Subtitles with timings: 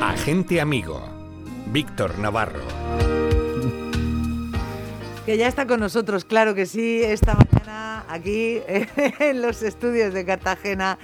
[0.00, 1.06] Agente amigo,
[1.66, 2.62] Víctor Navarro.
[5.26, 10.24] Que ya está con nosotros, claro que sí, esta mañana aquí en los estudios de
[10.24, 10.98] Cartagena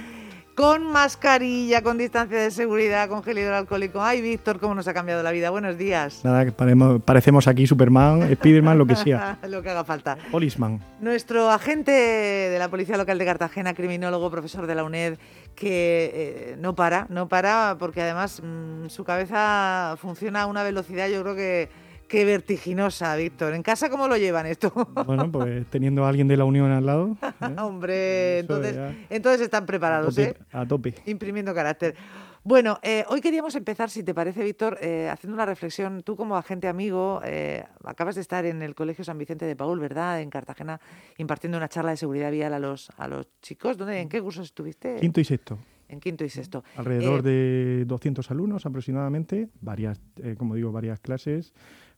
[0.57, 4.03] con mascarilla, con distancia de seguridad, con gel hidroalcohólico.
[4.03, 5.51] Ay, Víctor, cómo nos ha cambiado la vida.
[5.51, 6.25] Buenos días.
[6.25, 9.39] Nada, que parecemos aquí Superman, Spiderman, lo que sea.
[9.49, 10.17] lo que haga falta.
[10.31, 10.81] Polisman.
[10.99, 15.19] Nuestro agente de la Policía Local de Cartagena, criminólogo, profesor de la UNED,
[15.55, 21.07] que eh, no para, no para, porque además mm, su cabeza funciona a una velocidad,
[21.09, 21.69] yo creo que
[22.09, 23.55] Qué vertiginosa, Víctor.
[23.55, 24.73] ¿En casa cómo lo llevan esto?
[25.07, 27.17] Bueno, pues teniendo a alguien de la Unión al lado.
[27.41, 27.57] ¿eh?
[27.59, 28.79] Hombre, entonces,
[29.11, 30.37] entonces están preparados, ¿eh?
[30.53, 30.95] A tope.
[31.07, 31.97] Imprimiendo carácter.
[32.45, 36.03] Bueno, eh, hoy queríamos empezar, si te parece, Víctor, eh, haciendo una reflexión.
[36.03, 37.21] Tú como agente amigo,
[37.83, 40.21] acabas de estar en el Colegio San Vicente de Paul, ¿verdad?
[40.21, 40.81] En Cartagena,
[41.19, 43.77] impartiendo una charla de seguridad vial a los, a los chicos.
[43.77, 44.97] ¿Dónde, ¿En qué cursos estuviste?
[45.01, 45.59] Quinto y sexto.
[45.89, 46.63] En quinto y sexto.
[46.77, 50.01] Alrededor de 200 alumnos aproximadamente, varias,
[50.37, 51.53] como digo, varias clases.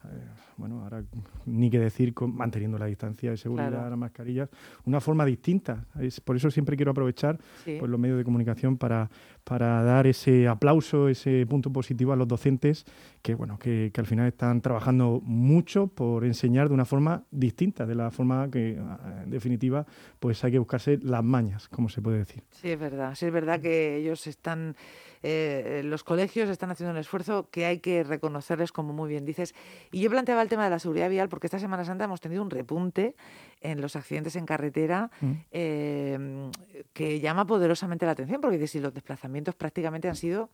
[0.05, 0.09] Eh,
[0.57, 1.03] bueno, ahora
[1.47, 4.49] ni que decir con, manteniendo la distancia de seguridad, las mascarillas,
[4.85, 5.87] una forma distinta.
[6.01, 9.11] Es, por eso siempre quiero aprovechar pues, los medios de comunicación para,
[9.45, 12.85] para dar ese aplauso, ese punto positivo a los docentes
[13.23, 17.85] que, bueno, que, que, al final están trabajando mucho por enseñar de una forma distinta,
[17.85, 18.81] de la forma que,
[19.23, 19.85] en definitiva,
[20.21, 22.45] pues hay que buscarse las mañas, como se puede decir.
[22.51, 23.15] Sí, es verdad.
[23.17, 24.77] Sí, es verdad que ellos están
[25.23, 29.55] eh, los colegios están haciendo un esfuerzo que hay que reconocerles, como muy bien dices.
[29.91, 32.43] Y yo planteaba el tema de la seguridad vial porque esta Semana Santa hemos tenido
[32.43, 33.17] un repunte
[33.61, 35.33] en los accidentes en carretera mm.
[35.51, 36.51] em,
[36.93, 40.51] que llama poderosamente la atención, porque si los desplazamientos prácticamente han sido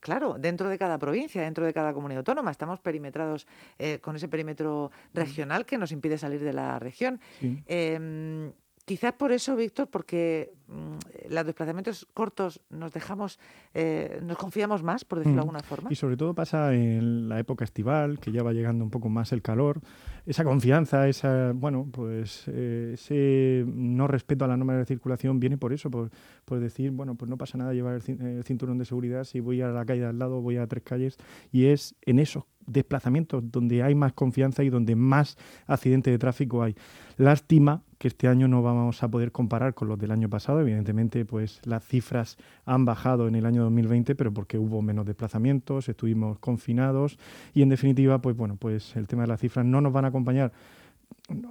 [0.00, 2.50] claro, dentro de cada provincia, dentro de cada comunidad autónoma.
[2.50, 3.46] Estamos perimetrados
[3.78, 5.16] eh, con ese perímetro mm.
[5.16, 7.20] regional que nos impide salir de la región.
[7.66, 8.52] Em,
[8.88, 13.38] Quizás por eso, Víctor, porque mm, los desplazamientos cortos nos dejamos,
[13.74, 15.40] eh, nos confiamos más, por decirlo de mm.
[15.40, 15.92] alguna forma.
[15.92, 19.30] Y sobre todo pasa en la época estival, que ya va llegando un poco más
[19.32, 19.82] el calor,
[20.24, 25.58] esa confianza, esa, bueno, pues eh, ese no respeto a la norma de circulación viene
[25.58, 26.10] por eso, por,
[26.46, 29.68] por decir, bueno, pues no pasa nada llevar el, cinturón de seguridad si voy a
[29.68, 31.18] la calle al lado, voy a tres calles,
[31.52, 36.62] y es en esos desplazamientos donde hay más confianza y donde más accidentes de tráfico
[36.62, 36.74] hay.
[37.18, 40.60] Lástima que este año no vamos a poder comparar con los del año pasado.
[40.60, 45.88] Evidentemente, pues las cifras han bajado en el año 2020, pero porque hubo menos desplazamientos,
[45.88, 47.18] estuvimos confinados
[47.54, 50.08] y en definitiva, pues bueno, pues el tema de las cifras no nos van a
[50.08, 50.52] acompañar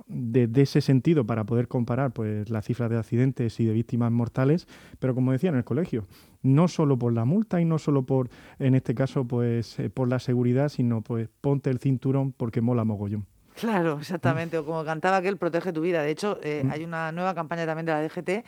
[0.07, 4.67] desde ese sentido para poder comparar pues las cifras de accidentes y de víctimas mortales,
[4.99, 6.05] pero como decía en el colegio,
[6.41, 8.29] no solo por la multa y no solo por
[8.59, 12.85] en este caso pues eh, por la seguridad, sino pues ponte el cinturón porque mola
[12.85, 13.25] mogollón.
[13.57, 14.57] Claro, exactamente.
[14.57, 16.01] O como cantaba aquel, protege tu vida.
[16.01, 16.71] De hecho, eh, mm.
[16.71, 18.45] hay una nueva campaña también de la DGT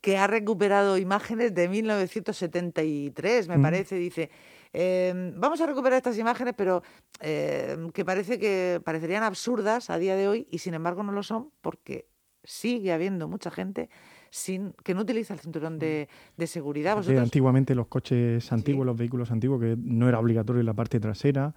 [0.00, 3.62] que ha recuperado imágenes de 1973, me mm.
[3.62, 3.96] parece.
[3.96, 4.30] Dice,
[4.72, 6.82] em, vamos a recuperar estas imágenes, pero
[7.20, 11.22] em, que parece que parecerían absurdas a día de hoy y sin embargo no lo
[11.22, 12.06] son porque
[12.44, 13.90] sigue habiendo mucha gente
[14.30, 16.96] sin que no utiliza el cinturón de, de seguridad.
[17.18, 21.52] antiguamente los coches antiguos, los vehículos antiguos, que no era obligatorio en la parte trasera.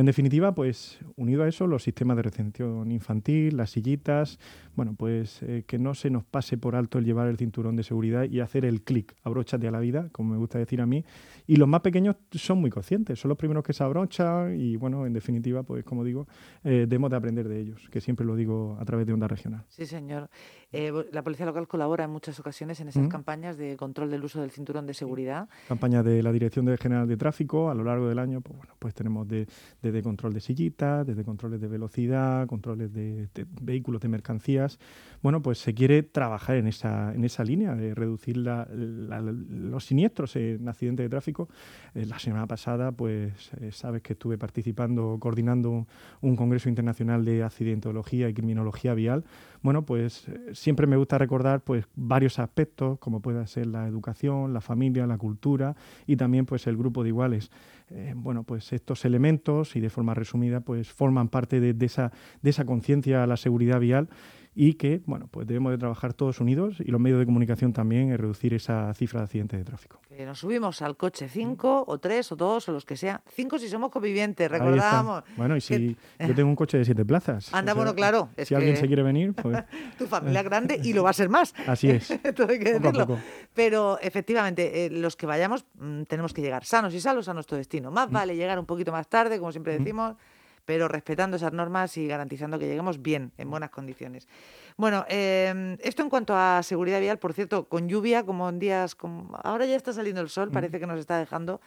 [0.00, 4.38] En definitiva, pues unido a eso, los sistemas de retención infantil, las sillitas,
[4.74, 7.82] bueno, pues eh, que no se nos pase por alto el llevar el cinturón de
[7.82, 11.04] seguridad y hacer el clic, abróchate a la vida, como me gusta decir a mí.
[11.46, 15.04] Y los más pequeños son muy conscientes, son los primeros que se abrochan y, bueno,
[15.04, 16.26] en definitiva, pues como digo,
[16.64, 19.66] eh, debemos de aprender de ellos, que siempre lo digo a través de Onda Regional.
[19.68, 20.30] Sí, señor.
[20.72, 24.40] Eh, la Policía Local colabora en muchas ocasiones en esas campañas de control del uso
[24.40, 25.48] del cinturón de seguridad.
[25.66, 28.94] Campañas de la Dirección General de Tráfico a lo largo del año, pues bueno, pues
[28.94, 33.28] tenemos desde control de sillitas, desde controles de velocidad, controles de,
[33.60, 34.78] vehículos de mercancías.
[35.22, 40.68] Bueno, pues se quiere trabajar en esa, en esa línea de reducir los siniestros en
[40.68, 41.48] accidentes de tráfico.
[41.94, 45.88] Eh, la semana pasada, pues eh, sabes que estuve participando, coordinando
[46.20, 49.24] un congreso internacional de accidentología y criminología vial.
[49.62, 54.62] Bueno, pues siempre me gusta recordar pues varios aspectos, como puede ser la educación, la
[54.62, 55.76] familia, la cultura
[56.06, 57.50] y también pues el grupo de iguales.
[57.90, 62.10] Eh, bueno, pues estos elementos y de forma resumida pues forman parte de, de esa,
[62.40, 64.08] de esa conciencia a la seguridad vial
[64.62, 68.12] y que bueno, pues debemos de trabajar todos unidos y los medios de comunicación también
[68.12, 70.02] en reducir esa cifra de accidentes de tráfico.
[70.06, 73.22] Que nos subimos al coche cinco o tres o dos o los que sea.
[73.26, 75.24] Cinco si somos convivientes, recordamos.
[75.34, 77.48] Bueno, y si yo tengo un coche de siete plazas.
[77.54, 78.28] Anda, bueno, claro.
[78.36, 79.64] si alguien se quiere venir, pues...
[79.96, 81.54] tu familia grande y lo va a ser más.
[81.66, 82.10] Así es.
[82.10, 82.18] hay
[82.58, 83.18] que decirlo.
[83.54, 87.56] Pero efectivamente, eh, los que vayamos mm, tenemos que llegar sanos y salos a nuestro
[87.56, 87.90] destino.
[87.90, 88.12] Más mm.
[88.12, 89.78] vale llegar un poquito más tarde, como siempre mm.
[90.64, 94.28] Pero respetando esas normas y garantizando que lleguemos bien, en buenas condiciones.
[94.76, 98.94] Bueno, em, esto en cuanto a seguridad vial, por cierto, con lluvia, como en días,
[98.94, 101.60] como ahora ya está saliendo el sol, parece que nos está dejando,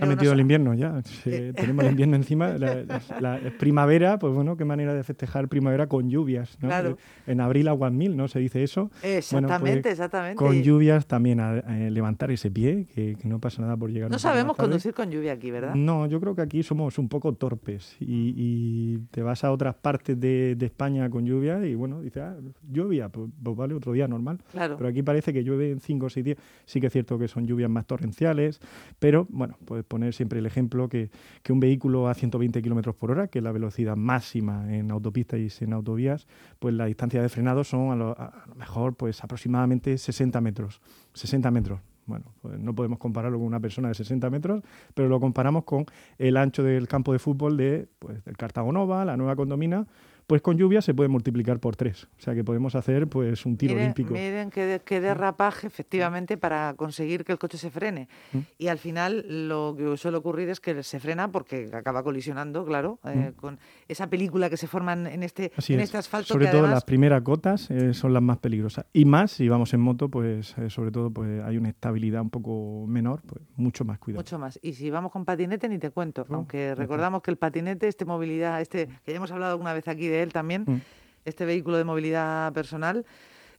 [0.00, 1.02] ha metido el invierno ya.
[1.26, 1.52] Eh.
[1.54, 2.56] tenemos el invierno encima.
[2.58, 6.56] La, primavera, pues bueno, qué manera de festejar primavera con lluvias.
[6.60, 6.68] ¿no?
[6.68, 6.98] Claro.
[7.26, 8.28] En abril aguas mil, ¿no?
[8.28, 8.90] Se dice eso.
[9.02, 10.36] Exactamente, pues, exactamente.
[10.36, 11.60] Con lluvias también a,
[11.90, 14.10] levantar ese pie, que, no pasa nada por llegar.
[14.10, 15.74] No sabemos conducir con lluvia aquí, ¿verdad?
[15.74, 20.18] No, yo creo que aquí somos un poco torpes y, te vas a otras partes
[20.18, 22.36] de, España con lluvia y bueno, dices, ah,
[22.70, 24.38] lluvia, pues, pues, vale, otro día normal.
[24.52, 24.76] Claro.
[24.76, 26.38] Pero aquí parece que llueve en 5 o 6 días.
[26.64, 28.60] Sí que es cierto que son lluvias más torrenciales,
[28.98, 31.10] pero bueno, poner siempre el ejemplo que,
[31.42, 35.40] que un vehículo a 120 kilómetros por hora, que es la velocidad máxima en autopistas
[35.40, 36.26] y en autovías,
[36.58, 40.80] pues la distancia de frenado son a lo, a lo mejor pues aproximadamente 60 metros.
[41.14, 41.80] 60 metros.
[42.06, 45.86] Bueno, pues no podemos compararlo con una persona de 60 metros, pero lo comparamos con
[46.18, 49.86] el ancho del campo de fútbol de, pues, del Cartago Nova, la nueva condomina,
[50.30, 52.04] pues con lluvia se puede multiplicar por tres.
[52.16, 54.14] O sea que podemos hacer pues un tiro olímpico.
[54.14, 58.08] Miren qué, qué, derrapaje efectivamente para conseguir que el coche se frene.
[58.32, 58.38] Mm.
[58.56, 63.00] Y al final lo que suele ocurrir es que se frena porque acaba colisionando, claro,
[63.06, 63.40] eh, mm.
[63.40, 66.34] con esa película que se forma en este, en este asfalto.
[66.34, 68.86] Sobre todo las primeras gotas eh, son las más peligrosas.
[68.92, 72.30] Y más si vamos en moto, pues eh, sobre todo pues hay una estabilidad un
[72.30, 74.20] poco menor, pues mucho más cuidado.
[74.20, 74.60] Mucho más.
[74.62, 78.60] Y si vamos con patinete ni te cuento, aunque recordamos que el patinete, este movilidad,
[78.60, 80.80] este que ya hemos hablado alguna vez aquí de él también, mm.
[81.24, 83.04] este vehículo de movilidad personal,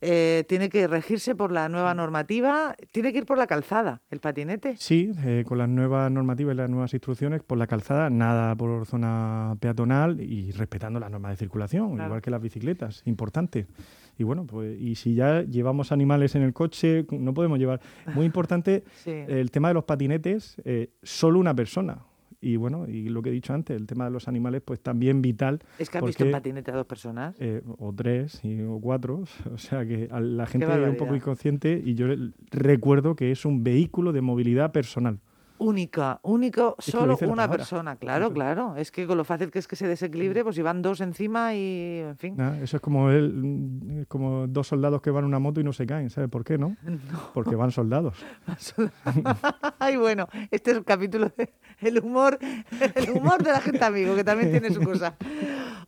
[0.03, 4.19] eh, tiene que regirse por la nueva normativa, tiene que ir por la calzada, el
[4.19, 4.75] patinete.
[4.77, 8.87] Sí, eh, con las nuevas normativas y las nuevas instrucciones, por la calzada, nada por
[8.87, 13.67] zona peatonal y respetando las normas de circulación, igual que las bicicletas, importante.
[14.17, 17.79] Y bueno, pues y si ya llevamos animales en el coche, no podemos llevar.
[18.15, 21.99] Muy importante el tema de los patinetes, eh, solo una persona.
[22.41, 25.21] Y bueno, y lo que he dicho antes, el tema de los animales, pues también
[25.21, 25.59] vital.
[25.77, 27.35] ¿Es que has visto en patinete a dos personas?
[27.39, 29.23] Eh, o tres, o cuatro.
[29.53, 32.07] O sea que la gente es un poco inconsciente y yo
[32.49, 35.19] recuerdo que es un vehículo de movilidad personal
[35.61, 37.95] única, único, solo una persona.
[37.95, 38.75] Claro, claro.
[38.75, 41.99] Es que con lo fácil que es que se desequilibre, pues van dos encima y,
[41.99, 42.39] en fin.
[42.61, 45.85] eso es como el, como dos soldados que van en una moto y no se
[45.85, 46.75] caen, ¿sabes por qué, no?
[47.33, 48.17] Porque van soldados.
[49.79, 52.39] Ay, bueno, este es el capítulo de el humor,
[52.95, 55.15] el humor de la gente amigo, que también tiene su cosa.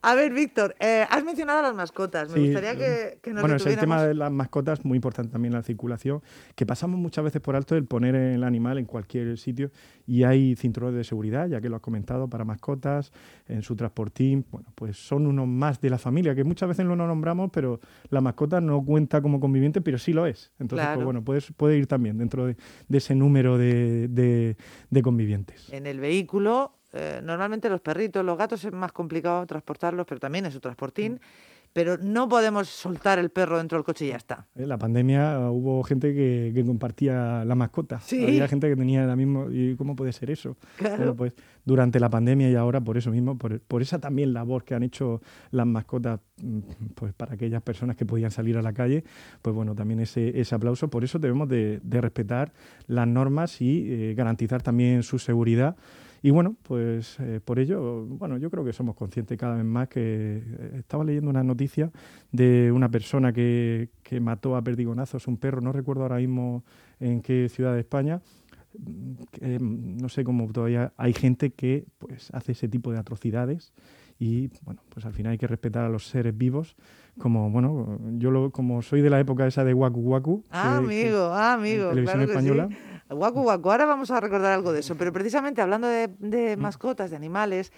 [0.05, 2.29] A ver, Víctor, eh, has mencionado a las mascotas.
[2.29, 5.53] Me gustaría que, que nos Bueno, es el tema de las mascotas, muy importante también
[5.53, 6.21] la circulación,
[6.55, 9.71] que pasamos muchas veces por alto el poner el animal en cualquier sitio
[10.05, 13.13] y hay cinturones de seguridad, ya que lo has comentado, para mascotas,
[13.47, 14.45] en su transportín.
[14.51, 17.79] Bueno, pues son unos más de la familia, que muchas veces no lo nombramos, pero
[18.09, 20.51] la mascota no cuenta como conviviente, pero sí lo es.
[20.59, 22.57] Entonces, pues bueno, puede, puede ir también dentro de,
[22.91, 24.57] ese número de,
[24.89, 25.71] de convivientes.
[25.71, 30.45] En el vehículo eh, normalmente los perritos, los gatos es más complicado transportarlos, pero también
[30.45, 31.13] es su transportín.
[31.13, 31.19] Mm.
[31.73, 34.45] Pero no podemos soltar el perro dentro del coche y ya está.
[34.55, 37.99] En la pandemia uh, hubo gente que, compartía la mascota.
[38.11, 39.47] Había gente que tenía la misma.
[39.49, 40.55] ¿Y cómo puede ser eso?
[40.77, 41.15] Claro.
[41.15, 41.33] pues
[41.65, 44.83] durante la pandemia y ahora por eso mismo, por, por, esa también labor que han
[44.83, 46.59] hecho las mascotas mm,
[46.93, 49.03] pues para aquellas personas que podían salir a la calle,
[49.41, 50.89] pues bueno, también ese, ese aplauso.
[50.89, 52.53] Por eso debemos de, respetar
[52.85, 55.75] las normas y eh, garantizar también su seguridad
[56.25, 59.89] y bueno, pues eh, por ello, bueno, yo creo que somos conscientes cada vez más
[59.89, 61.91] que eh, estaba leyendo una noticia
[62.31, 66.63] de una persona que, que mató a perdigonazos un perro, no recuerdo ahora mismo
[67.01, 68.21] en qué ciudad de España,
[69.59, 73.73] no sé cómo todavía hay gente que pues hace ese tipo de atrocidades
[74.17, 76.75] y bueno pues al final hay que respetar a los seres vivos
[77.19, 81.25] como bueno yo lo, como soy de la época esa de Waku Waku ah amigo
[81.33, 82.69] ah amigo televisión española
[83.09, 83.71] Guacu, guacu.
[83.71, 84.95] Ahora vamos a recordar algo de eso.
[84.95, 87.71] Pero precisamente hablando de, mascotas, de animales,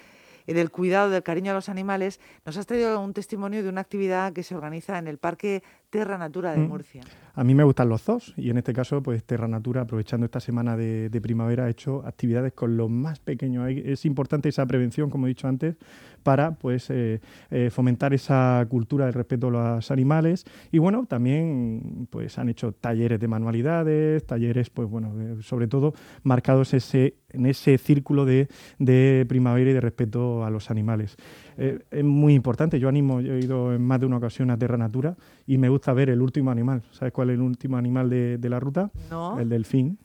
[0.46, 4.34] del cuidado, del cariño a los animales, nos has traído un testimonio de una actividad
[4.34, 5.64] que se organiza en el Parque
[5.96, 6.68] Terra Natura de mm.
[6.68, 7.04] Murcia.
[7.36, 10.42] A mí me gustan los zoos y en este caso, pues Terra Natura, aprovechando esta
[10.42, 13.70] semana de, primavera, ha hecho actividades con los más pequeños.
[13.70, 15.76] Es importante esa prevención, como he dicho antes,
[16.24, 20.44] para pues eh, eh, fomentar esa cultura del respeto a los animales.
[20.70, 26.74] Y bueno, también pues han hecho talleres de manualidades, talleres, pues bueno, sobre todo marcados
[26.74, 28.50] ese, en ese círculo de,
[28.80, 31.16] de primavera y de respeto a los animales.
[31.58, 32.80] Eh, es muy importante.
[32.80, 35.16] Yo animo, yo he ido en más de una ocasión a Terra Natura
[35.48, 36.84] y me gusta ver el último animal.
[36.92, 38.92] ¿Sabes cuál es el último animal de, de la ruta?
[39.10, 39.40] No.
[39.40, 39.98] El delfín.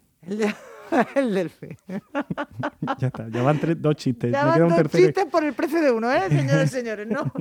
[0.90, 1.20] El de...
[1.20, 1.76] el delfín.
[2.98, 4.32] ya está, ya van dos chistes.
[4.32, 7.06] Ya van dos chistes por el precio de uno, ¿eh, señores y señores?
[7.08, 7.32] No,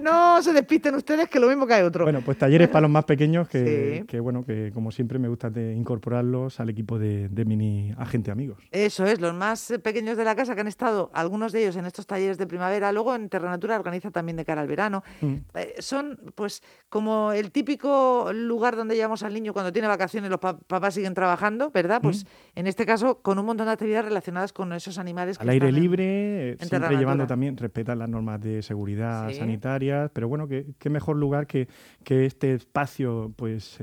[0.00, 2.04] no se despisten ustedes que lo mismo que hay otro.
[2.04, 5.50] Bueno, pues talleres para los más pequeños que, que bueno, que como siempre me gusta
[5.58, 8.58] incorporarlos al equipo de, de, mini agente amigos.
[8.70, 11.86] Eso es, los más pequeños de la casa que han estado, algunos de ellos en
[11.86, 15.02] estos talleres de primavera, luego en Terranatura organiza también de cara al verano.
[15.20, 15.34] Mm.
[15.54, 20.40] Eh, son pues como el típico lugar donde llevamos al niño cuando tiene vacaciones, los
[20.40, 22.00] papás siguen trabajando, ¿verdad?
[22.02, 22.58] Pues mm.
[22.60, 25.38] en este caso con un montón de actividades relacionadas con esos animales.
[25.40, 30.90] Al aire libre, siempre llevando también, respetan las normas de seguridad sanitarias, pero bueno, qué
[30.90, 31.68] mejor lugar que,
[32.02, 33.78] que este espacio, pues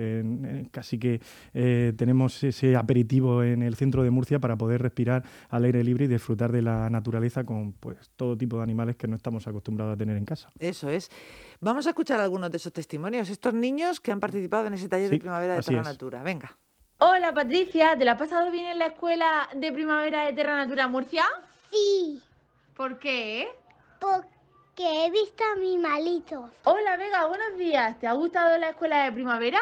[0.72, 1.22] casi que
[1.54, 6.06] eh, tenemos ese aperitivo en el centro de Murcia para poder respirar al aire libre
[6.06, 9.94] y disfrutar de la naturaleza con pues todo tipo de animales que no estamos acostumbrados
[9.94, 10.50] a tener en casa.
[10.60, 11.10] Eso es.
[11.62, 15.10] Vamos a escuchar algunos de esos testimonios, estos niños que han participado en ese taller
[15.10, 16.24] de primavera de Terra Natura.
[16.24, 16.58] Venga.
[17.00, 20.88] Hola Patricia, ¿te la has pasado bien en la escuela de primavera de Terra Natura
[20.88, 21.26] Murcia?
[21.70, 22.20] Sí.
[22.76, 23.48] ¿Por qué?
[24.00, 26.50] Porque he visto a mi malito.
[26.64, 28.00] Hola Vega, buenos días.
[28.00, 29.60] ¿Te ha gustado la escuela de primavera?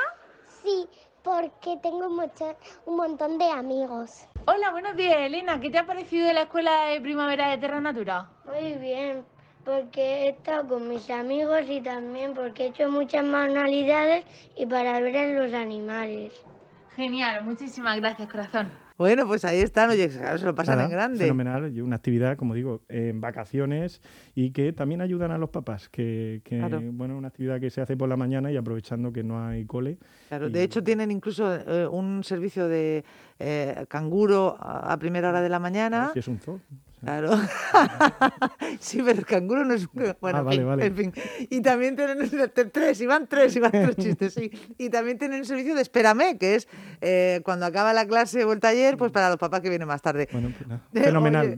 [0.63, 0.87] Sí,
[1.23, 4.25] porque tengo mucho, un montón de amigos.
[4.47, 5.59] Hola, buenos días Elena.
[5.59, 8.29] ¿Qué te ha parecido la escuela de primavera de Terra Natura?
[8.45, 9.25] Muy bien,
[9.65, 14.23] porque he estado con mis amigos y también porque he hecho muchas manualidades
[14.55, 16.31] y para ver a los animales.
[16.95, 18.69] Genial, muchísimas gracias, corazón.
[18.97, 21.19] Bueno, pues ahí están, oye, se lo pasan en grande.
[21.19, 24.01] Fenomenal, y una actividad, como digo, en vacaciones
[24.35, 26.61] y que también ayudan a los papás, que, que
[26.93, 29.97] bueno, una actividad que se hace por la mañana y aprovechando que no hay cole.
[30.29, 33.03] Claro, de hecho tienen incluso eh, un servicio de
[33.39, 36.11] eh, canguro a primera hora de la mañana.
[36.13, 36.61] Si es un zoo.
[37.05, 37.39] Claro.
[38.79, 40.15] sí, pero el canguro no es un...
[40.19, 41.13] Bueno, ah, en, fin,
[41.49, 42.17] Y también tienen
[42.71, 44.51] tres, y van tres, y van tres chistes, sí.
[44.77, 46.67] Y también tienen el servicio de espérame, que es
[47.01, 50.01] eh, cuando acaba la clase o el taller, pues para los papás que vienen más
[50.01, 50.27] tarde.
[50.31, 51.57] Bueno, pues fenomenal.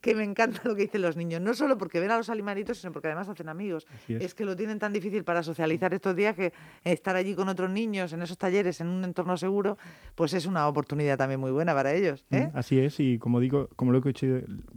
[0.00, 1.40] que me encanta lo que dicen los niños.
[1.40, 3.86] No solo porque ven a los animalitos, sino porque además hacen amigos.
[4.08, 4.34] Es.
[4.34, 6.52] que lo tienen tan difícil para socializar estos días que
[6.84, 9.78] estar allí con otros niños en esos talleres, en un entorno seguro,
[10.14, 12.24] pues es una oportunidad también muy buena para ellos.
[12.30, 12.50] ¿eh?
[12.52, 14.26] Mm, así es, y como digo, como lo he dicho,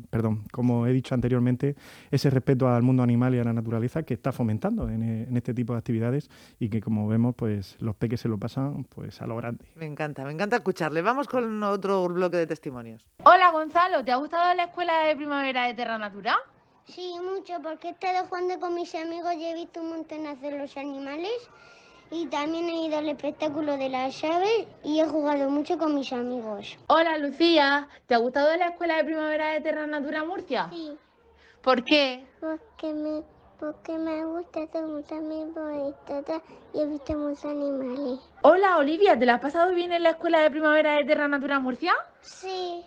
[0.10, 1.75] perdón, como he dicho anteriormente,
[2.12, 5.74] ese respeto al mundo animal y a la naturaleza que está fomentando en, este tipo
[5.74, 9.36] de actividades y que como vemos, pues los peques se lo pasan pues a lo
[9.36, 9.66] grande.
[9.75, 11.01] Me encanta, me encanta escucharle.
[11.01, 13.06] Vamos con otro bloque de testimonios.
[13.24, 16.38] Hola Gonzalo, ¿te ha gustado la escuela de primavera de Terra Natura?
[16.86, 20.58] Sí, mucho, porque he estado jugando con mis amigos y he visto un montón de
[20.58, 21.50] los animales
[22.12, 26.12] y también he ido al espectáculo de las aves y he jugado mucho con mis
[26.12, 26.78] amigos.
[26.88, 30.68] Hola Lucía, ¿te ha gustado la escuela de primavera de Terra Natura Murcia?
[30.72, 30.98] Sí.
[31.62, 32.25] ¿Por qué?
[32.39, 33.22] Porque me,
[33.60, 36.24] porque me gusta también bonito
[36.74, 38.20] y he visto muchos animales.
[38.42, 41.60] Hola Olivia, ¿te la has pasado bien en la escuela de primavera de Terra Natura
[41.60, 41.94] Murcia?
[42.22, 42.86] Sí.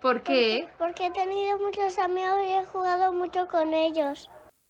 [0.00, 0.68] ¿Por qué?
[0.78, 4.28] porque he tenido muchos amigos y he jugado mucho con ellos.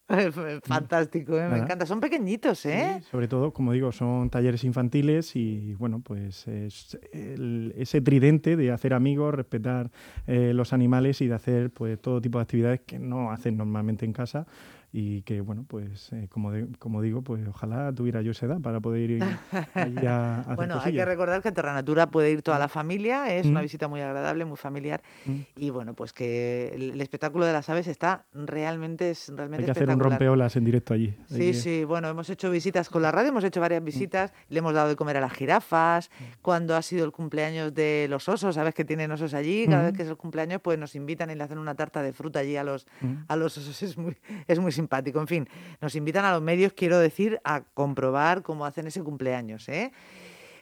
[0.64, 1.48] Fantástico, ¿eh?
[1.48, 1.86] me encanta.
[1.86, 3.02] Son pequeñitos, ¿eh?
[3.10, 8.94] sobre todo, como digo, son talleres infantiles y, bueno, pues es ese tridente de hacer
[8.94, 9.90] amigos, respetar
[10.26, 14.04] eh, los animales y de hacer pues todo tipo de actividades que no hacen normalmente
[14.04, 14.46] en casa
[14.94, 18.78] y que bueno pues eh, como como digo pues ojalá tuviera yo esa edad para
[18.80, 19.24] poder ir
[19.74, 22.68] allí a, hacer bueno hay que recordar que a Terra Natura puede ir toda la
[22.68, 23.62] familia es una mm.
[23.62, 25.40] visita muy agradable muy familiar mm.
[25.56, 29.70] y bueno pues que el, espectáculo de las aves está realmente es realmente hay que
[29.70, 33.30] hacer un rompeolas en directo allí sí sí bueno hemos hecho visitas con la radio
[33.30, 33.86] hemos hecho varias mm.
[33.86, 36.10] visitas le hemos dado de comer a las jirafas
[36.42, 39.94] cuando ha sido el cumpleaños de los osos sabes que tienen osos allí cada vez
[39.94, 42.56] que es el cumpleaños pues nos invitan y le hacen una tarta de fruta allí
[42.56, 42.86] a los
[43.28, 45.20] a los osos es muy es muy simpático.
[45.20, 45.48] En fin,
[45.80, 49.68] nos invitan a los medios, quiero decir, a comprobar cómo hacen ese cumpleaños.
[49.68, 49.92] ¿eh?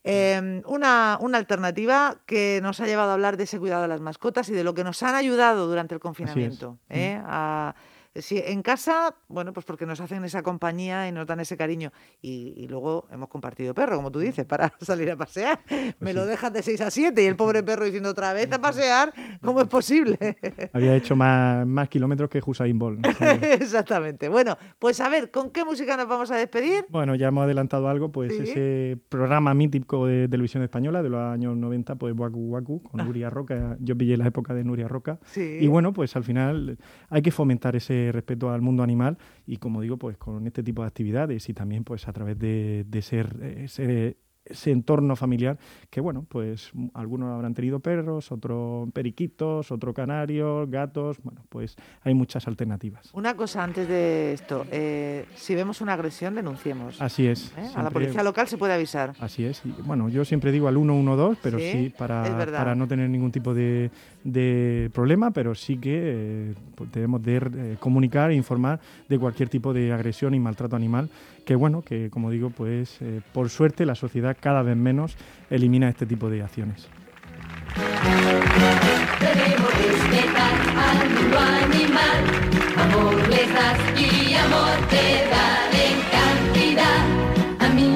[0.04, 4.00] Em, una, una, alternativa que nos ha llevado a hablar de ese cuidado de las
[4.00, 6.78] mascotas y de lo que nos han ayudado durante el confinamiento.
[6.88, 7.18] ¿eh?
[7.18, 7.24] Mm.
[7.26, 7.74] A,
[8.14, 11.92] si en casa, bueno, pues porque nos hacen esa compañía y nos dan ese cariño.
[12.20, 15.60] Y, luego hemos compartido perro, como tú dices, para salir a pasear.
[15.68, 18.52] Pues Me lo dejas de 6 a 7 y el pobre perro diciendo otra vez
[18.52, 19.12] a pasear,
[19.42, 20.18] ¿cómo es posible?
[20.72, 23.06] Había hecho más, más kilómetros que Hussein Bolt.
[23.42, 24.28] Exactamente.
[24.28, 26.86] Bueno, pues a ver, ¿con qué música nos vamos a despedir?
[26.88, 31.56] Bueno, ya hemos adelantado algo, pues ese programa mítico de televisión española de los años
[31.56, 33.04] 90, pues Waku Waku, con ah.
[33.04, 33.76] Nuria Roca.
[33.80, 35.18] Yo pillé la época de Nuria Roca.
[35.36, 39.80] Y bueno, pues al final hay que fomentar ese respeto al mundo animal y como
[39.80, 43.68] digo, pues con este tipo de actividades y también pues a través de, ser, eh,
[43.68, 45.58] ser ese entorno familiar
[45.90, 52.14] que, bueno, pues algunos habrán tenido perros, otros periquitos, otros canarios, gatos, bueno, pues hay
[52.14, 53.10] muchas alternativas.
[53.12, 57.00] Una cosa antes de esto, eh, si vemos una agresión, denunciemos.
[57.00, 57.52] Así es.
[57.56, 57.70] ¿Eh?
[57.74, 59.14] a la policía local se puede avisar.
[59.20, 59.62] Así es.
[59.64, 63.54] Y, bueno, yo siempre digo al 112, pero sí, para, para no tener ningún tipo
[63.54, 63.90] de,
[64.24, 69.72] de problema, pero sí que eh, pues debemos de comunicar e informar de cualquier tipo
[69.72, 71.08] de agresión y maltrato animal
[71.44, 75.16] que bueno, que como digo, pues eh, por suerte la sociedad cada vez menos
[75.50, 76.88] elimina este tipo de acciones.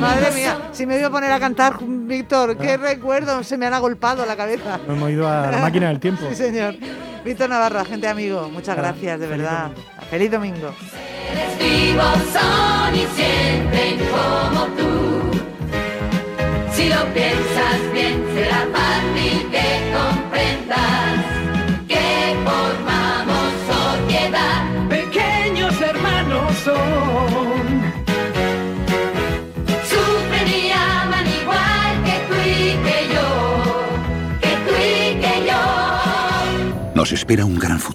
[0.01, 3.75] Madre mía, Si me voy a poner a cantar, Víctor, qué recuerdo, se me han
[3.75, 4.81] agolpado la cabeza.
[4.89, 6.27] Hemos ido a la máquina del tiempo.
[6.31, 6.75] Sí, señor.
[7.25, 9.71] Víctor Navarro, agente amigo, muchas gracias, de verdad.
[10.11, 10.75] Feliz domingo.
[10.91, 15.31] Seres vivos son y sienten como tú.
[16.73, 21.34] Si lo piensas bien, será fácil que comprendas
[37.05, 37.85] Nos espera un gran futuro.